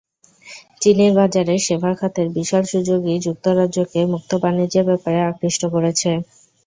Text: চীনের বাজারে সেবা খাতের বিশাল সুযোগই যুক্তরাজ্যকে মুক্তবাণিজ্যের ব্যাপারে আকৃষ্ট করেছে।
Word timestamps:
চীনের 0.81 1.11
বাজারে 1.19 1.55
সেবা 1.59 1.91
খাতের 1.95 2.27
বিশাল 2.37 2.63
সুযোগই 2.71 3.17
যুক্তরাজ্যকে 3.25 3.99
মুক্তবাণিজ্যের 4.13 4.87
ব্যাপারে 4.89 5.19
আকৃষ্ট 5.29 5.61
করেছে। 5.73 6.09